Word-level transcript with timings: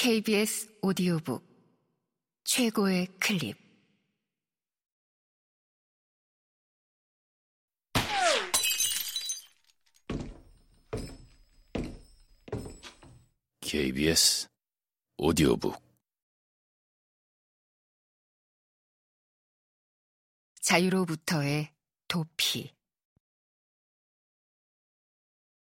KBS 0.00 0.78
오디오북 0.80 1.44
최고의 2.44 3.08
클립. 3.18 3.56
KBS 13.60 14.46
오디오북. 15.16 15.82
자유로부터의 20.60 21.74
도피. 22.06 22.72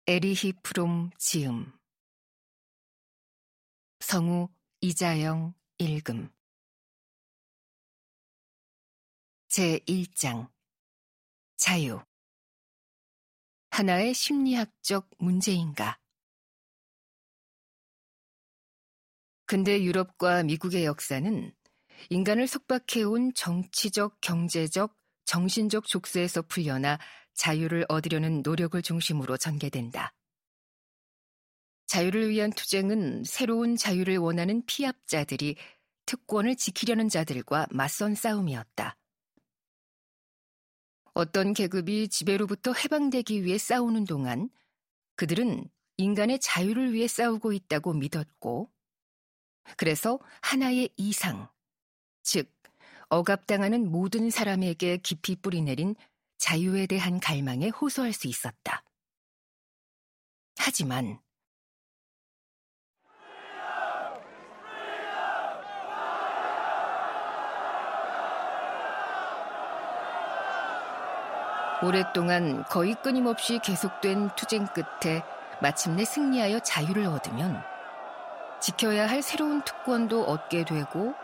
에리히 0.06 0.52
프롬 0.62 1.12
지음 1.16 1.77
성우 4.08 4.48
이자영 4.80 5.52
읽음. 5.76 6.30
제1장. 9.48 10.50
자유. 11.58 12.00
하나의 13.68 14.14
심리학적 14.14 15.10
문제인가? 15.18 15.98
근대 19.44 19.82
유럽과 19.82 20.42
미국의 20.42 20.86
역사는 20.86 21.54
인간을 22.08 22.46
속박해온 22.46 23.34
정치적, 23.34 24.22
경제적, 24.22 24.96
정신적 25.26 25.86
족쇄에서 25.86 26.40
풀려나 26.40 26.98
자유를 27.34 27.84
얻으려는 27.90 28.40
노력을 28.40 28.80
중심으로 28.80 29.36
전개된다. 29.36 30.14
자유를 31.88 32.28
위한 32.28 32.52
투쟁은 32.52 33.24
새로운 33.24 33.74
자유를 33.74 34.18
원하는 34.18 34.62
피압자들이 34.66 35.56
특권을 36.04 36.54
지키려는 36.54 37.08
자들과 37.08 37.66
맞선 37.70 38.14
싸움이었다. 38.14 38.96
어떤 41.14 41.54
계급이 41.54 42.08
지배로부터 42.08 42.72
해방되기 42.74 43.42
위해 43.42 43.58
싸우는 43.58 44.04
동안 44.04 44.50
그들은 45.16 45.68
인간의 45.96 46.38
자유를 46.40 46.92
위해 46.92 47.08
싸우고 47.08 47.52
있다고 47.52 47.94
믿었고, 47.94 48.70
그래서 49.76 50.20
하나의 50.42 50.90
이상, 50.96 51.48
즉, 52.22 52.52
억압당하는 53.08 53.90
모든 53.90 54.30
사람에게 54.30 54.98
깊이 54.98 55.36
뿌리내린 55.36 55.96
자유에 56.36 56.86
대한 56.86 57.18
갈망에 57.18 57.70
호소할 57.70 58.12
수 58.12 58.28
있었다. 58.28 58.84
하지만, 60.56 61.18
오랫동안 71.82 72.64
거의 72.64 72.96
끊임없이 72.96 73.60
계속된 73.60 74.30
투쟁 74.36 74.66
끝에 74.66 75.22
마침내 75.62 76.04
승리하여 76.04 76.58
자유를 76.60 77.06
얻으면 77.06 77.62
지켜야 78.60 79.08
할 79.08 79.22
새로운 79.22 79.62
특권도 79.62 80.24
얻게 80.24 80.64
되고 80.64 81.14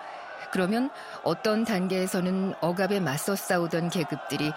그러면 0.52 0.90
어떤 1.24 1.64
단계에서는 1.64 2.54
억압에 2.60 3.00
맞서 3.00 3.34
싸우던 3.34 3.90
계급들이 3.90 4.52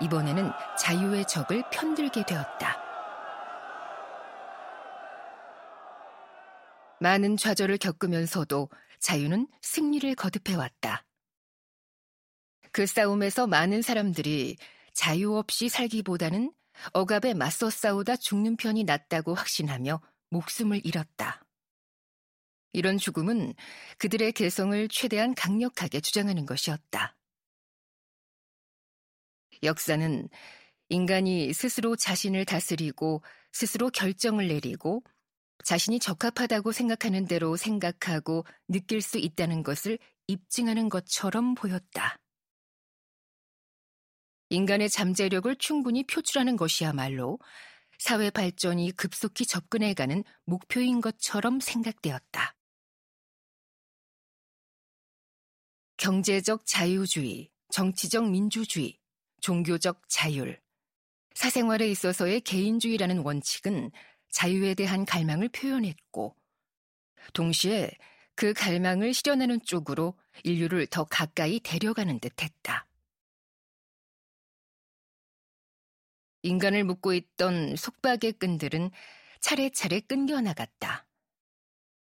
이번에는 0.00 0.52
자유의 0.78 1.24
적을 1.24 1.64
편들게 1.70 2.24
되었다. 2.24 2.76
많은 7.00 7.38
좌절을 7.38 7.78
겪으면서도 7.78 8.68
자유는 9.00 9.48
승리를 9.62 10.14
거듭해왔다. 10.14 11.04
그 12.72 12.86
싸움에서 12.86 13.46
많은 13.46 13.80
사람들이 13.80 14.56
자유 14.98 15.36
없이 15.36 15.68
살기보다는 15.68 16.52
억압에 16.92 17.32
맞서 17.32 17.70
싸우다 17.70 18.16
죽는 18.16 18.56
편이 18.56 18.82
낫다고 18.82 19.32
확신하며 19.32 20.00
목숨을 20.30 20.84
잃었다. 20.84 21.46
이런 22.72 22.98
죽음은 22.98 23.54
그들의 23.98 24.32
개성을 24.32 24.88
최대한 24.88 25.36
강력하게 25.36 26.00
주장하는 26.00 26.46
것이었다. 26.46 27.16
역사는 29.62 30.28
인간이 30.88 31.52
스스로 31.52 31.94
자신을 31.94 32.44
다스리고 32.44 33.22
스스로 33.52 33.90
결정을 33.90 34.48
내리고 34.48 35.04
자신이 35.62 36.00
적합하다고 36.00 36.72
생각하는 36.72 37.26
대로 37.26 37.56
생각하고 37.56 38.44
느낄 38.66 39.00
수 39.00 39.18
있다는 39.18 39.62
것을 39.62 40.00
입증하는 40.26 40.88
것처럼 40.88 41.54
보였다. 41.54 42.18
인간의 44.50 44.88
잠재력을 44.88 45.54
충분히 45.56 46.04
표출하는 46.04 46.56
것이야말로 46.56 47.38
사회 47.98 48.30
발전이 48.30 48.92
급속히 48.92 49.44
접근해가는 49.44 50.24
목표인 50.44 51.00
것처럼 51.00 51.60
생각되었다. 51.60 52.54
경제적 55.96 56.64
자유주의, 56.64 57.50
정치적 57.70 58.30
민주주의, 58.30 58.98
종교적 59.40 60.08
자율, 60.08 60.60
사생활에 61.34 61.88
있어서의 61.90 62.40
개인주의라는 62.40 63.18
원칙은 63.18 63.90
자유에 64.30 64.74
대한 64.74 65.04
갈망을 65.04 65.48
표현했고, 65.48 66.36
동시에 67.32 67.90
그 68.34 68.52
갈망을 68.52 69.12
실현하는 69.12 69.60
쪽으로 69.64 70.16
인류를 70.44 70.86
더 70.86 71.04
가까이 71.04 71.58
데려가는 71.60 72.20
듯 72.20 72.42
했다. 72.42 72.87
인간을 76.42 76.84
묶고 76.84 77.14
있던 77.14 77.76
속박의 77.76 78.34
끈들은 78.38 78.90
차례차례 79.40 80.00
끊겨 80.00 80.40
나갔다. 80.40 81.06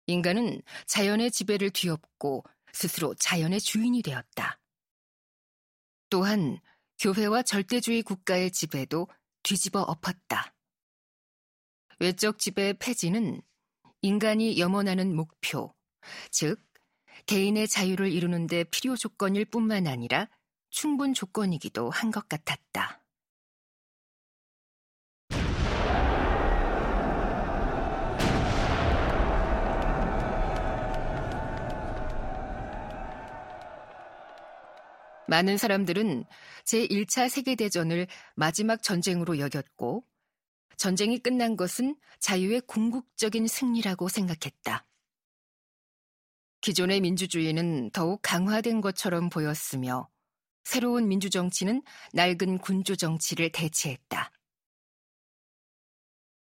인간은 0.08 0.62
자연의 0.88 1.32
지배를 1.32 1.70
뒤엎고 1.70 2.44
스스로 2.74 3.14
자연의 3.16 3.62
주인이 3.62 4.02
되었다. 4.02 4.60
또한 6.10 6.60
교회와 7.00 7.44
절대주의 7.44 8.04
국가의 8.04 8.52
지배도 8.52 9.08
뒤집어 9.44 9.82
엎었다. 9.82 10.54
외적 12.00 12.40
지배의 12.40 12.76
폐지는 12.80 13.42
인간이 14.02 14.60
염원하는 14.60 15.16
목표, 15.16 15.74
즉, 16.32 16.60
개인의 17.28 17.68
자유를 17.68 18.12
이루는데 18.12 18.64
필요 18.66 18.96
조건일 18.96 19.46
뿐만 19.46 19.86
아니라 19.88 20.28
충분 20.70 21.14
조건이기도 21.14 21.90
한 21.92 22.12
것 22.12 22.28
같았다. 22.28 23.01
많은 35.32 35.58
사람들은 35.58 36.26
제1차 36.66 37.30
세계대전을 37.30 38.08
마지막 38.36 38.84
전쟁으로 38.84 39.40
여겼고, 39.40 40.04
전쟁이 40.76 41.20
끝난 41.20 41.56
것은 41.56 41.96
자유의 42.20 42.64
궁극적인 42.68 43.48
승리라고 43.48 44.10
생각했다. 44.10 44.86
기존의 46.60 47.00
민주주의는 47.00 47.92
더욱 47.92 48.20
강화된 48.22 48.82
것처럼 48.82 49.30
보였으며, 49.30 50.10
새로운 50.66 51.08
민주정치는 51.08 51.82
낡은 52.12 52.58
군주정치를 52.58 53.54
대체했다. 53.54 54.32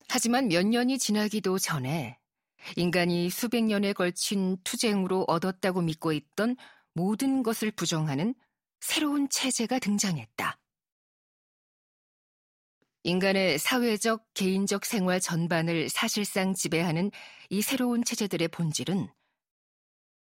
하지만 0.08 0.48
몇 0.48 0.66
년이 0.66 0.98
지나기도 0.98 1.60
전에 1.60 2.18
인간이 2.76 3.30
수백 3.30 3.66
년에 3.66 3.94
걸친 3.94 4.58
투쟁으로 4.64 5.26
얻었다고 5.28 5.84
믿고 5.84 6.12
있던 6.12 6.56
모든 6.96 7.44
것을 7.44 7.70
부정하는 7.70 8.34
새로운 8.80 9.30
체제가 9.30 9.80
등장했다. 9.80 10.60
인간의 13.04 13.60
사회적, 13.60 14.34
개인적 14.34 14.86
생활 14.86 15.20
전반을 15.20 15.90
사실상 15.90 16.54
지배하는 16.54 17.12
이 17.50 17.62
새로운 17.62 18.04
체제들의 18.04 18.50
본질은 18.50 19.10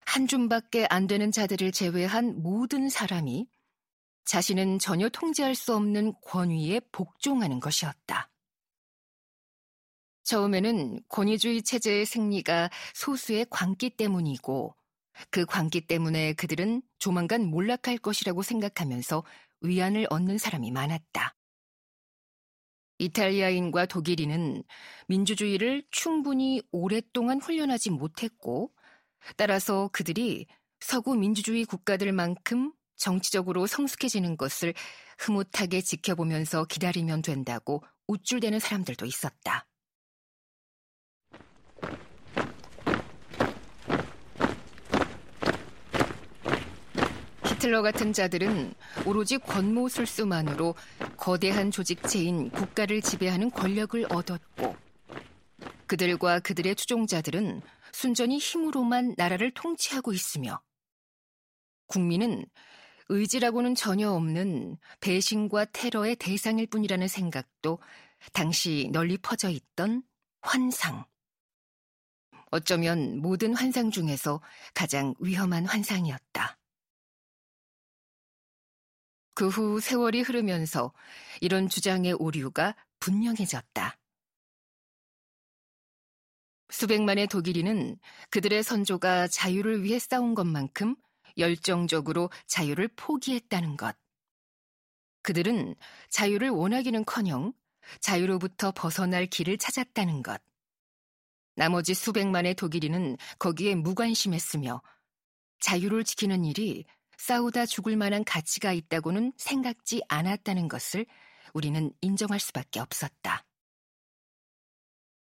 한 0.04 0.26
줌밖에 0.26 0.86
안 0.88 1.06
되는 1.06 1.30
자들을 1.30 1.70
제외한 1.72 2.42
모든 2.42 2.88
사람이 2.88 3.46
자신은 4.24 4.78
전혀 4.78 5.08
통제할 5.08 5.54
수 5.54 5.74
없는 5.74 6.14
권위에 6.22 6.80
복종하는 6.92 7.60
것이었다. 7.60 8.30
처음에는 10.24 11.02
권위주의 11.08 11.62
체제의 11.62 12.06
승리가 12.06 12.70
소수의 12.94 13.46
광기 13.50 13.90
때문이고 13.90 14.74
그 15.30 15.44
광기 15.44 15.82
때문에 15.86 16.32
그들은 16.34 16.82
조만간 16.98 17.44
몰락할 17.44 17.98
것이라고 17.98 18.42
생각하면서 18.42 19.24
위안을 19.60 20.06
얻는 20.10 20.38
사람이 20.38 20.70
많았다. 20.70 21.34
이탈리아인과 22.98 23.86
독일인은 23.86 24.62
민주주의를 25.08 25.84
충분히 25.90 26.62
오랫동안 26.70 27.40
훈련하지 27.40 27.90
못했고 27.90 28.72
따라서 29.36 29.88
그들이 29.92 30.46
서구 30.80 31.16
민주주의 31.16 31.64
국가들만큼 31.64 32.72
정치적으로 32.96 33.66
성숙해지는 33.66 34.36
것을 34.36 34.74
흐뭇하게 35.18 35.80
지켜보면서 35.80 36.64
기다리면 36.64 37.22
된다고 37.22 37.82
우쭐대는 38.06 38.60
사람들도 38.60 39.06
있었다. 39.06 39.66
히틀러 47.62 47.82
같은 47.82 48.12
자들은 48.12 48.74
오로지 49.06 49.38
권모술수만으로 49.38 50.74
거대한 51.16 51.70
조직체인 51.70 52.50
국가를 52.50 53.00
지배하는 53.00 53.52
권력을 53.52 54.04
얻었고 54.10 54.74
그들과 55.86 56.40
그들의 56.40 56.74
추종자들은 56.74 57.62
순전히 57.92 58.38
힘으로만 58.38 59.14
나라를 59.16 59.52
통치하고 59.52 60.12
있으며 60.12 60.60
국민은 61.86 62.44
의지라고는 63.08 63.76
전혀 63.76 64.10
없는 64.10 64.76
배신과 65.00 65.66
테러의 65.66 66.16
대상일 66.16 66.66
뿐이라는 66.66 67.06
생각도 67.06 67.78
당시 68.32 68.88
널리 68.90 69.16
퍼져 69.18 69.50
있던 69.50 70.02
환상. 70.40 71.04
어쩌면 72.50 73.18
모든 73.18 73.54
환상 73.54 73.92
중에서 73.92 74.40
가장 74.74 75.14
위험한 75.20 75.66
환상이었다. 75.66 76.58
그 79.34 79.48
후 79.48 79.80
세월이 79.80 80.22
흐르면서 80.22 80.92
이런 81.40 81.68
주장의 81.68 82.14
오류가 82.14 82.76
분명해졌다. 83.00 83.98
수백만의 86.68 87.26
독일인은 87.26 87.98
그들의 88.30 88.62
선조가 88.62 89.28
자유를 89.28 89.82
위해 89.82 89.98
싸운 89.98 90.34
것만큼 90.34 90.96
열정적으로 91.38 92.30
자유를 92.46 92.88
포기했다는 92.96 93.76
것. 93.76 93.96
그들은 95.22 95.76
자유를 96.10 96.50
원하기는 96.50 97.04
커녕 97.04 97.52
자유로부터 98.00 98.72
벗어날 98.72 99.26
길을 99.26 99.58
찾았다는 99.58 100.22
것. 100.22 100.42
나머지 101.54 101.94
수백만의 101.94 102.54
독일인은 102.54 103.16
거기에 103.38 103.74
무관심했으며 103.74 104.82
자유를 105.60 106.04
지키는 106.04 106.44
일이 106.44 106.86
싸우다 107.18 107.66
죽을 107.66 107.96
만한 107.96 108.24
가치가 108.24 108.72
있다고는 108.72 109.32
생각지 109.36 110.02
않았다는 110.08 110.68
것을 110.68 111.06
우리는 111.54 111.92
인정할 112.00 112.40
수밖에 112.40 112.80
없었다. 112.80 113.44